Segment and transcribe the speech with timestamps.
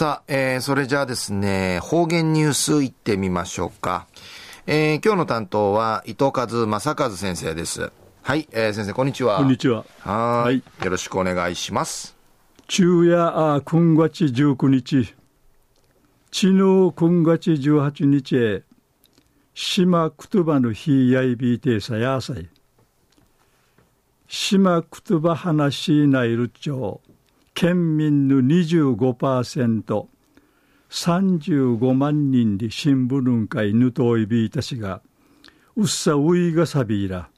[0.00, 4.06] さあ、えー、それじゃあですね、方言ニュースいってみましょうか。
[4.66, 7.92] えー、今日の担当は伊藤和正和先生です。
[8.22, 9.36] はい、えー、先生、こんにちは。
[9.36, 9.84] こんにちは。
[9.98, 10.64] はい。
[10.82, 12.16] よろしくお願いします。
[12.66, 15.14] 昼夜あ今月19日、
[16.30, 18.62] 知能今月18日へ、
[19.52, 22.48] 島くとばの日やいびいてさやさい。
[24.28, 27.09] 島くとば話ないるちょう、
[27.54, 30.06] 県民の25%、
[30.90, 35.02] 35万人で新聞論会ぬといびいたしが、
[35.76, 37.28] うっさういがさびいら。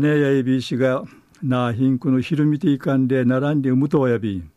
[0.00, 1.04] 姉やいびいしが、
[1.42, 4.50] なあひんくのひるみていかんでならんでうむとやびん。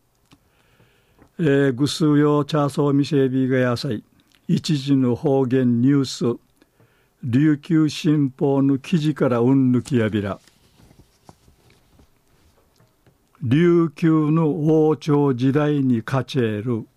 [1.40, 4.04] えー、ぐすうよチャーソーみせびがやさい。
[4.48, 6.40] 一時の方言ニュース。
[7.24, 10.40] 琉球新報の記事からうんぬきやびら。
[13.44, 16.88] 琉球の王朝時代に勝ち得る。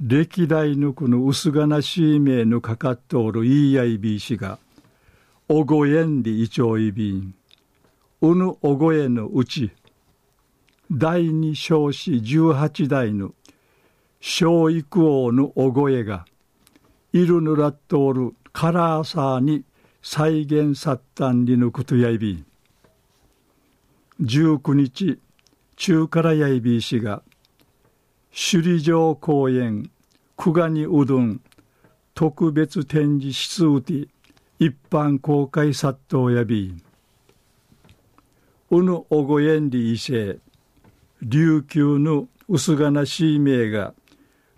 [0.00, 4.58] 歴代のこの薄がなし名のかかっておるいいやいびいしが
[5.48, 7.34] おごえんりいちょういびん
[8.20, 9.70] うぬおごえのうち
[10.92, 13.32] 第二少子十八代の
[14.20, 16.26] 小育王のおごえが
[17.14, 19.64] いるぬらっとおるカラーサーに
[20.02, 22.44] 再現さったんりのことやいびん。
[24.20, 25.18] 19日
[25.76, 27.22] 中からやいびいしが
[28.30, 29.90] 首里城公園
[30.36, 31.40] 久我にうどん
[32.14, 34.08] 特別展示室うて
[34.58, 36.74] 一般公開殺到やび。
[38.70, 40.38] うぬおごえんりいせ
[41.22, 43.94] 琉球の薄がなしいめが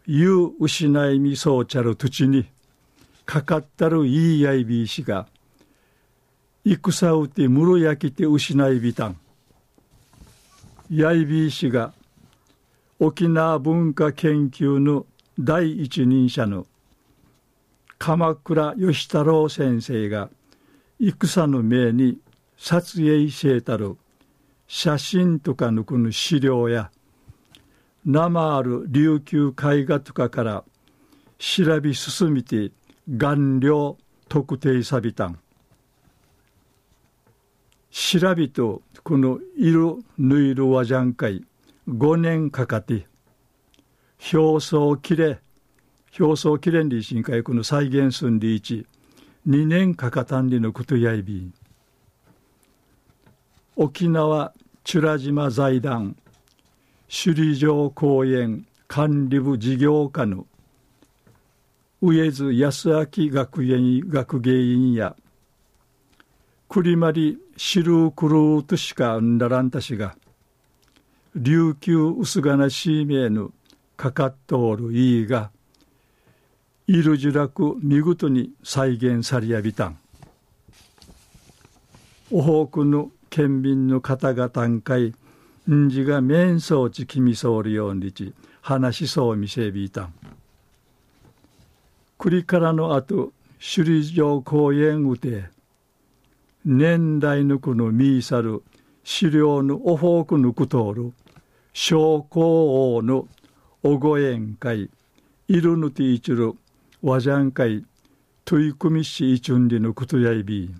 [0.06, 2.46] ゆう失いみそうちゃる土地に
[3.26, 5.26] かかったるいいやいびいしが
[6.64, 9.16] 戦うてむろ焼きて失いびたん。
[10.90, 11.92] やいびいしが
[12.98, 15.04] 沖縄文化研究の
[15.38, 16.66] 第一人者の
[17.98, 20.30] 鎌倉義太郎先生が
[20.98, 22.18] 戦の命に
[22.56, 23.98] 撮影してたる
[24.66, 26.90] 写真とか抜くぬ資料や
[28.06, 30.64] 生ある琉球絵画とかから
[31.38, 32.72] 調べ進みて
[33.18, 33.98] 顔料
[34.28, 35.38] 特定さびたん。
[38.00, 41.42] 調べとこの色ぬいるわじゃんかい。
[41.88, 43.08] 5年かかって
[44.32, 45.40] 表層きれ。
[46.18, 48.86] 表層きれんりしんかいこの再現すんりいち。
[49.48, 51.50] 2年かかたんりのことやいび。
[53.74, 54.54] 沖縄
[54.84, 56.14] 美ら島財団。
[57.08, 58.64] 首里城公園。
[58.86, 60.46] 管理部事業課の。
[62.00, 65.16] 上津康明学園学芸員や。
[66.68, 70.14] 栗まりシルクルーとしかんだらんたしが
[71.34, 73.50] 琉球薄がなしめぬ
[73.96, 75.50] かかっとおるいいが
[76.86, 79.98] いるじらく見事に再現されやびたん。
[82.30, 85.12] おほうくの県民の方々んかい
[85.68, 90.14] んじが面相ちきみそうるようにち話しそうみせびいたん。
[92.18, 95.57] 栗からのあと首里城公園うて
[96.64, 98.62] 年代のこのミーサル
[99.04, 101.12] 資料のおほうくぬくとおる
[101.72, 103.28] 小公王の
[103.82, 104.90] おごえん会
[105.46, 106.54] いるぬていちる
[107.02, 107.84] わじゃん会
[108.44, 110.74] 取り組みしいちゅんりのことやいび。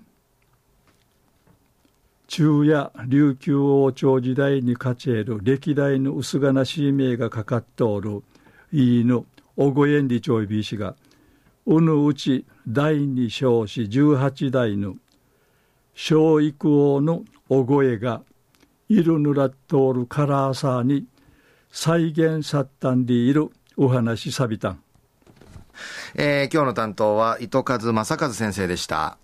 [2.27, 8.23] 中夜琉球王朝時代に勝ち得る歴代の薄がなし名がかかっておる
[8.71, 9.25] いいの
[9.57, 10.95] おごえんりちょいびしが
[11.65, 14.97] うぬうち第二少子十八代の
[16.01, 18.23] 小育王のお声が
[18.89, 21.07] いるぬらっとおるカラーサーに
[21.73, 24.83] 再現さったんでいるお話さびたん。
[26.15, 29.19] えー、今日の担当は糸数正和先生でした。